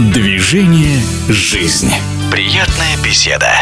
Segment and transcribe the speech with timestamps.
[0.00, 1.92] Движение «Жизнь».
[2.32, 3.52] Приятная беседа.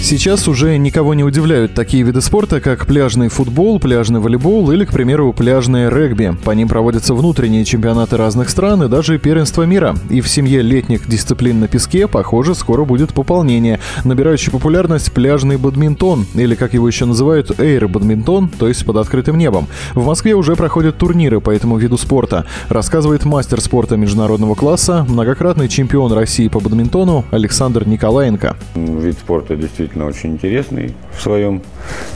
[0.00, 4.92] Сейчас уже никого не удивляют такие виды спорта, как пляжный футбол, пляжный волейбол или, к
[4.92, 6.34] примеру, пляжное регби.
[6.44, 9.94] По ним проводятся внутренние чемпионаты разных стран и даже первенство мира.
[10.08, 13.80] И в семье летних дисциплин на песке, похоже, скоро будет пополнение.
[14.04, 19.66] Набирающий популярность пляжный бадминтон, или как его еще называют, эйр-бадминтон, то есть под открытым небом.
[19.94, 22.46] В Москве уже проходят турниры по этому виду спорта.
[22.70, 28.56] Рассказывает мастер спорта международного класса, многократный чемпион России по бадминтону Александр Николаенко.
[28.74, 31.62] Вид спорта действительно действительно очень интересный в своем,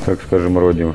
[0.04, 0.94] так скажем, роде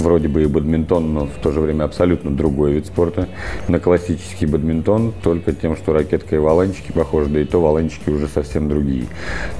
[0.00, 3.26] вроде бы и бадминтон, но в то же время абсолютно другой вид спорта.
[3.68, 8.28] На классический бадминтон только тем, что ракетка и валанчики похожи, да и то валанчики уже
[8.28, 9.06] совсем другие.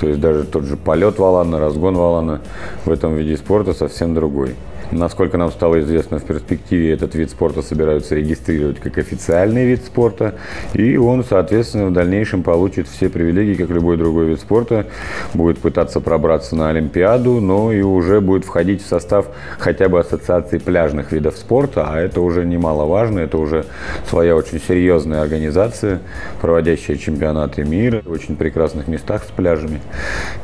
[0.01, 2.41] То есть даже тот же полет валана, разгон валана
[2.85, 4.55] в этом виде спорта совсем другой.
[4.91, 10.37] Насколько нам стало известно, в перспективе этот вид спорта собираются регистрировать как официальный вид спорта,
[10.73, 14.87] и он, соответственно, в дальнейшем получит все привилегии, как любой другой вид спорта,
[15.35, 19.27] будет пытаться пробраться на Олимпиаду, но и уже будет входить в состав
[19.59, 23.67] хотя бы ассоциации пляжных видов спорта, а это уже немаловажно, это уже
[24.09, 26.01] своя очень серьезная организация,
[26.41, 29.83] проводящая чемпионаты мира в очень прекрасных местах с пляжами.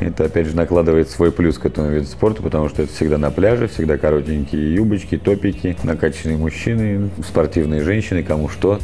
[0.00, 3.30] Это, опять же, накладывает свой плюс к этому виду спорта, потому что это всегда на
[3.30, 8.78] пляже, всегда коротенький коротенькие юбочки, топики, накачанные мужчины, спортивные женщины, кому что.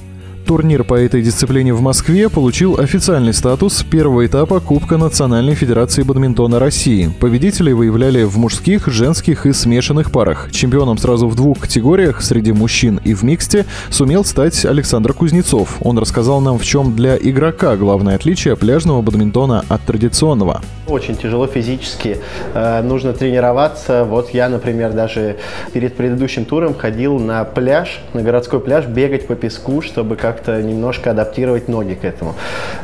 [0.50, 6.58] Турнир по этой дисциплине в Москве получил официальный статус первого этапа Кубка Национальной Федерации бадминтона
[6.58, 7.08] России.
[7.20, 10.50] Победителей выявляли в мужских, женских и смешанных парах.
[10.50, 15.76] Чемпионом сразу в двух категориях среди мужчин и в миксте сумел стать Александр Кузнецов.
[15.82, 20.62] Он рассказал нам, в чем для игрока главное отличие пляжного бадминтона от традиционного.
[20.88, 22.16] Очень тяжело физически,
[22.54, 24.02] э, нужно тренироваться.
[24.04, 25.36] Вот я, например, даже
[25.72, 30.62] перед предыдущим туром ходил на пляж, на городской пляж, бегать по песку, чтобы как как-то
[30.62, 32.34] немножко адаптировать ноги к этому.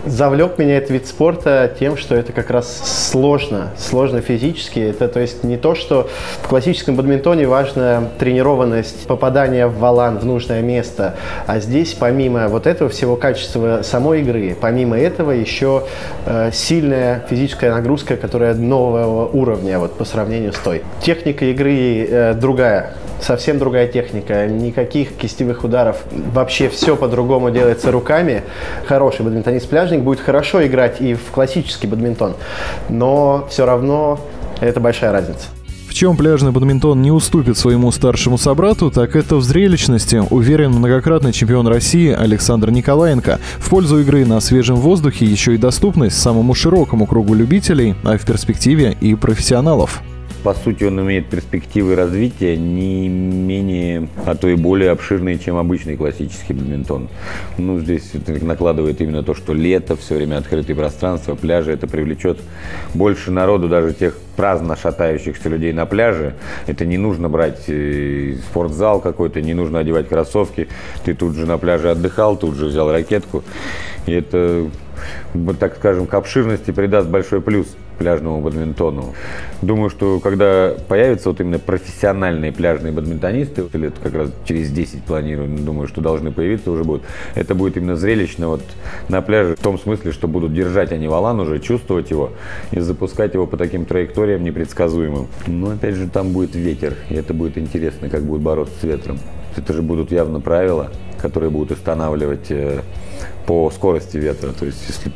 [0.04, 4.78] Завлек меня этот вид спорта тем, что это как раз сложно, сложно физически.
[4.78, 6.08] Это то есть не то, что
[6.42, 11.14] в классическом бадминтоне важна тренированность, попадание в валан в нужное место,
[11.46, 15.84] а здесь помимо вот этого всего качества самой игры, помимо этого еще
[16.26, 20.82] э, сильная физическая нагрузка, которая нового уровня вот по сравнению с той.
[21.00, 28.42] Техника игры э, другая совсем другая техника, никаких кистевых ударов, вообще все по-другому делается руками.
[28.86, 32.34] Хороший бадминтонист-пляжник будет хорошо играть и в классический бадминтон,
[32.88, 34.20] но все равно
[34.60, 35.48] это большая разница.
[35.88, 41.32] В чем пляжный бадминтон не уступит своему старшему собрату, так это в зрелищности, уверен многократный
[41.32, 43.38] чемпион России Александр Николаенко.
[43.58, 48.26] В пользу игры на свежем воздухе еще и доступность самому широкому кругу любителей, а в
[48.26, 50.02] перспективе и профессионалов
[50.46, 55.96] по сути, он имеет перспективы развития не менее, а то и более обширные, чем обычный
[55.96, 57.08] классический бадминтон.
[57.58, 58.12] Ну, здесь
[58.42, 62.38] накладывает именно то, что лето, все время открытые пространства, пляжи, это привлечет
[62.94, 66.34] больше народу, даже тех праздно шатающихся людей на пляже.
[66.68, 70.68] Это не нужно брать э, спортзал какой-то, не нужно одевать кроссовки.
[71.04, 73.42] Ты тут же на пляже отдыхал, тут же взял ракетку.
[74.06, 74.70] И это,
[75.58, 77.66] так скажем, к обширности придаст большой плюс
[77.98, 79.14] пляжному бадминтону.
[79.62, 85.48] Думаю, что когда появятся вот именно профессиональные пляжные бадминтонисты, лет как раз через 10 планирую,
[85.48, 87.02] думаю, что должны появиться уже будут,
[87.34, 88.62] это будет именно зрелищно вот
[89.08, 92.30] на пляже в том смысле, что будут держать они валан уже, чувствовать его
[92.70, 95.28] и запускать его по таким траекториям непредсказуемым.
[95.46, 99.18] Но опять же там будет ветер, и это будет интересно, как будут бороться с ветром.
[99.56, 100.90] Это же будут явно правила,
[101.26, 102.82] которые будут устанавливать э,
[103.46, 104.52] по скорости ветра.
[104.52, 105.10] То есть, если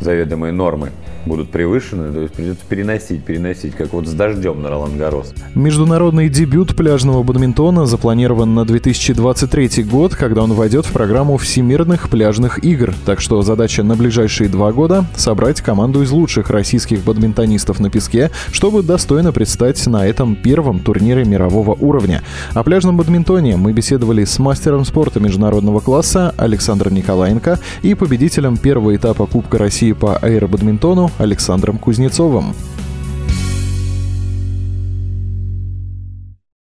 [0.00, 0.90] заведомые нормы
[1.26, 5.32] будут превышены, то есть придется переносить, переносить, как вот с дождем на Ролан Гарос.
[5.54, 12.62] Международный дебют пляжного бадминтона запланирован на 2023 год, когда он войдет в программу всемирных пляжных
[12.62, 12.94] игр.
[13.06, 18.30] Так что задача на ближайшие два года— собрать команду из лучших российских бадминтонистов на песке,
[18.52, 22.22] чтобы достойно предстать на этом первом турнире мирового уровня.
[22.52, 28.94] О пляжном бадминтоне мы беседовали с мастером спорта международного класса Александром Николаенко и победителем первого
[28.94, 32.54] этапа Кубка России по аэробадминтону Александром Кузнецовым.